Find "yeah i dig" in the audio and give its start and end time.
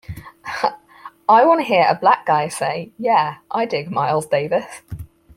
2.97-3.91